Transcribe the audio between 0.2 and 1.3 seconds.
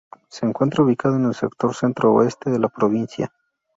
Se encuentra ubicada en